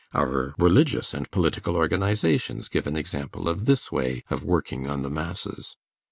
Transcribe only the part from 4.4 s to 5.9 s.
working on the masses.